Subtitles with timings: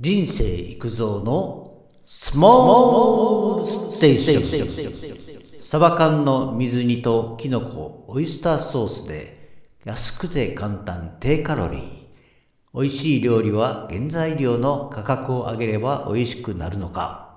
[0.00, 9.50] 人生育造のスモールステーションサバ缶の水煮とキノコオイスターソースで
[9.84, 11.80] 安くて簡単低カロリー。
[12.72, 17.36] 美味しい料理は原材料の価格を上げれば美味しくなるのか。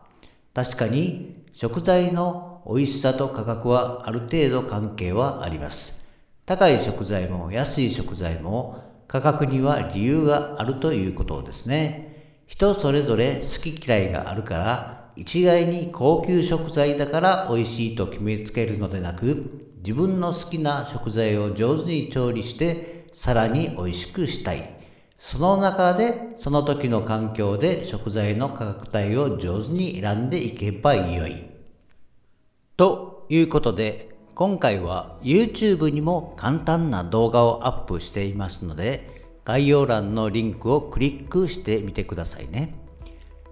[0.54, 6.02] 確かに食材の美味しさと価格はある程度関係はあります。
[6.46, 12.13] 高い食材も安い食材も価格には理由があるということですね。
[12.46, 24.74] 人それぞれ好き嫌いがあるから一概に高級食材だから美味しいと決めつけるのでなく自分の好きな食材を上手に調理してさらに美味しくしたい。
[25.18, 31.46] その中でその時の環境で食材の価格帯を上手に選んでいけばよい。
[32.76, 39.13] ということで今回は YouTube にも簡単な動画をアップしていますので
[39.46, 42.76] 概要欄のリンクをクリックしてみてくださいね。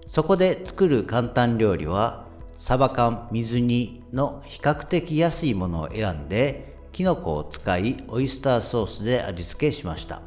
[0.08, 10.22] そこで作る簡単料理は、サバ缶水煮の比較的安いものを選んで、キノコを使いオイスターソースで味付けしました。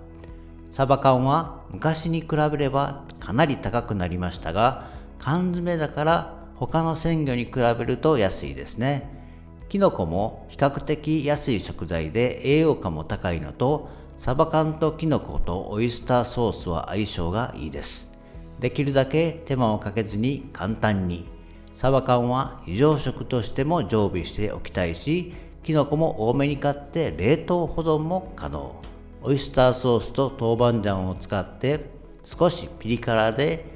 [0.71, 9.25] サバ缶は昔に比べればかなり高くなりましたが、缶詰だから他の鮮魚に比べると安いですね。
[9.69, 18.13] キノコも比較的安い食材で栄養価も高いのとサバ缶とキノコとオイスターソースは相性がいいです。
[18.61, 21.29] できるだけ手間をかけずに簡単に。
[21.75, 25.35] サバ缶は非常食としても常備しておきたいし、
[25.65, 28.81] キノコも多めに買って冷凍保存も可能。
[29.23, 31.91] オイスターソースと豆板醤を使って
[32.23, 33.67] 少しピリ辛で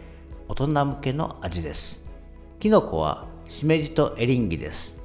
[0.46, 2.06] 大人向けの味です。
[2.60, 4.97] キノコはしめじとエリンギです。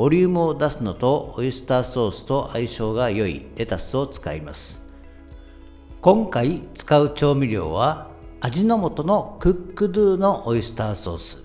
[0.00, 4.82] ボリュームを出すのとオイスターソースと相性が良いレタスを使います。
[6.00, 8.08] 今回使う調味料は
[8.40, 11.44] 味の素のクックドゥのオイスターソース、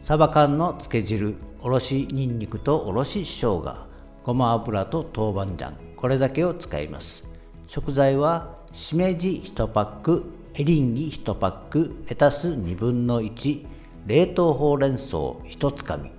[0.00, 3.86] サバ缶の漬け汁、おろしにんにくとおろし生姜、
[4.24, 7.30] ごま油と豆板醤、これだけを使います。
[7.68, 10.24] 食材はしめじ1パック、
[10.54, 13.66] エリンギ1パック、レタス1 2、
[14.06, 16.10] 冷凍ほうれん草1つかみ、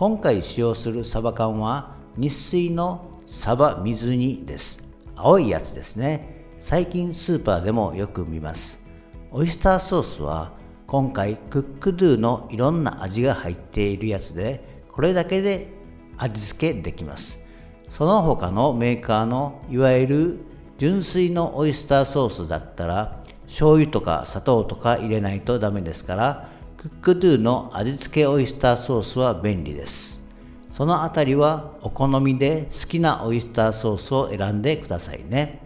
[0.00, 4.88] 今回使用するサバ缶は日水のサバ水煮です。
[5.14, 6.46] 青いやつですね。
[6.56, 8.82] 最近スーパーでもよく見ます。
[9.30, 10.52] オイスターソースは
[10.86, 15.68] 今回クックドゥのいろんな味が入っているやつでこれだけで
[16.16, 17.44] 味付けできます。
[17.86, 20.38] その他のメーカーのいわゆる
[20.78, 26.48] 純粋のオイスターソースだったら醤油とか砂糖とか入れないとダメですから
[26.80, 30.24] クックドゥの味付けオイスターソースは便利です。
[30.70, 35.60] そのあたりはお好みで好きなオイスターソースを選んでくださいね。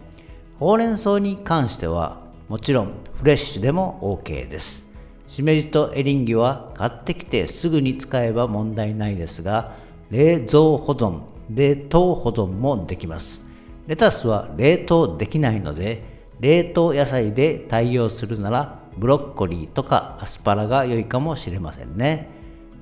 [0.59, 4.89] ほうれん草に関してはもちろんフレッシュでも OK です。
[5.25, 9.77] しめじとエリンギは買ってきてすぐに使えば問題ないですが、
[10.11, 13.45] 冷蔵保存、冷凍保存もできます。
[13.87, 22.29] レタスは冷凍できないので、冷凍野菜で対応するならブロッコリーとかアスパラが良いかもしれませんね。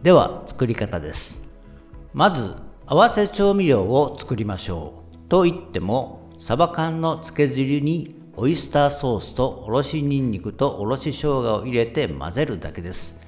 [0.03, 1.44] では作り方です。
[2.13, 5.29] まず合わせ調味料を作りましょう。
[5.29, 13.19] と言ってもサバ缶の漬け汁にオイスターソースとおろしにんにくとおろし生姜を入れて混ぜるだけです。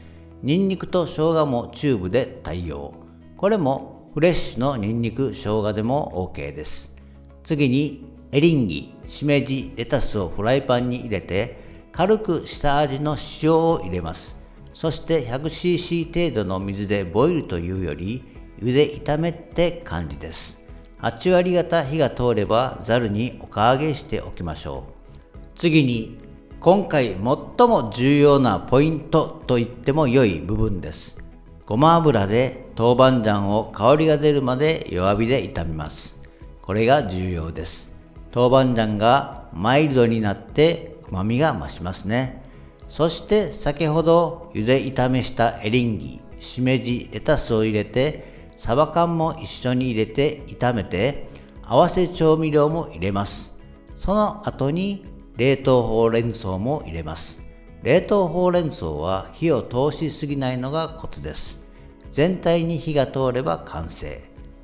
[0.44, 2.94] にんにくと生姜もチューブで対応。
[3.38, 6.96] これもフレッシュのにんにく生姜でも OK です。
[7.44, 11.65] 次にエリンギ、しめじ、レタスをフライパンに入れて
[11.96, 14.38] 軽く下味の塩を入れます。
[14.74, 18.22] そして 100cc 程度の水でボイルというより
[18.60, 20.62] 茹で炒めって感じです。
[21.00, 25.38] 8割方火が通ればざるにおかあげしておきましょう。
[25.56, 26.18] 次に
[26.60, 31.24] 今回最も重要なポイントと言っても良い部分です。
[31.66, 36.22] ごま油で豆板醤を香りが出るまで弱火で炒めます。
[36.62, 37.96] これが重要です。
[38.36, 42.44] 豆板醤がマイルドになって旨味が増しますね。
[42.88, 51.28] そして先ほど茹で炒めしたエリンギ、しめじ、レタスを入れて、サバ缶も一緒に入れて炒めて、
[51.64, 53.58] 合わせ調味料も入れます。
[53.96, 55.06] その後に
[55.38, 57.42] 冷凍ほうれん草も入れます。
[57.82, 61.64] 冷凍ほうれん草は火を通しすぎないのがコツです。
[62.12, 64.22] 全体に火が通れば完成。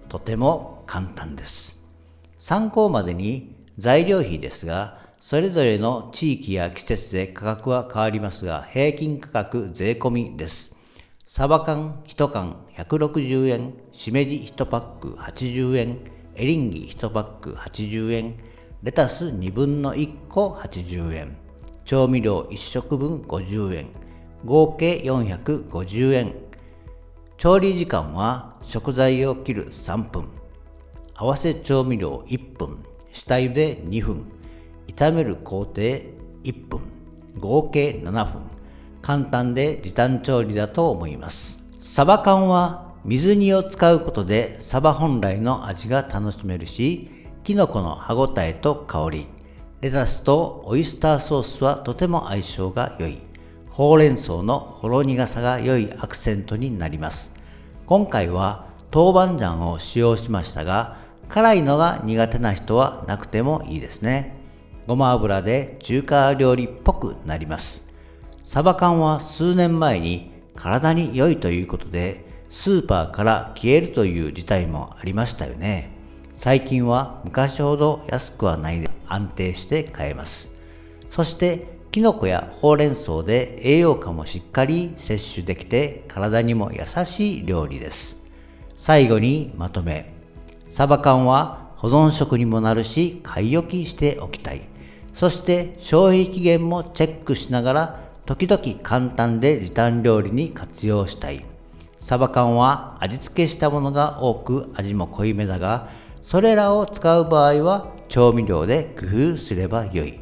[0.10, 1.83] とても簡単です。
[2.36, 10.75] 参考までに材料費ですが、それぞれの地域や季節で価格は変わりますが、平均価格税込みです。
[11.27, 16.00] サバ缶1缶160円、しめじ1パック80円、
[16.33, 18.35] エリンギ1パック80円、
[18.81, 21.38] レタス2分の1個80円、
[21.85, 23.89] 調味料1食分50円、
[24.44, 26.33] 合計450円。
[27.38, 30.29] 調理時間は食材を切る3分、
[31.13, 34.40] 合わせ調味料1分、下茹で2分、
[34.95, 36.81] 炒める工程1分、
[37.38, 38.41] 合計7分。
[39.01, 41.65] 簡単で時短調理だと思います。
[41.79, 47.09] サバ缶は水煮を使うことでサバ本来の味が楽しめるし、
[47.43, 49.27] キノコの歯ごたえと香り、
[49.81, 53.19] レタスとオイスターソースはとても相性が良い。
[53.71, 57.33] ほうれん草のほろ苦さが良いアクセントになります。
[57.88, 60.97] 今回は豆板醤を使用しましたが、
[61.29, 64.40] 辛いのが苦手な人はなくてもいいですね。
[64.88, 67.88] ごま油で中華料理っぽくなります。
[68.44, 75.92] サバ缶は数年前に体に良いということで、スーパーから消えるという事態もありましたよね。
[76.36, 80.56] 最近は昔ほど安くはないで安定して買えます。
[81.10, 88.24] そしてキノコやほうれん草で栄養価もしっかり摂取できて体にも優しい料理です。
[88.75, 90.13] 最後にまとめ。
[90.68, 94.62] サバ缶は保存食にもなるし買い置きしておきたい。
[95.13, 101.44] そして消費期限もチェックしながら時々簡単で時短料理に活用したい。
[101.98, 105.89] サバ缶は味付けしたものが多く味も濃いめだが、
[106.22, 110.22] それらを使う場合は調味料で工夫すればよい。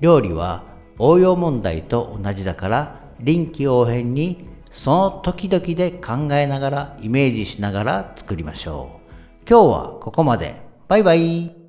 [0.00, 0.62] 料理は
[1.00, 8.98] 応用問題と同じだから臨機応変にその時々で考えながらイメージしながら作りましょう。
[9.50, 10.65] 今日はここまで。
[10.88, 11.65] バイバイ。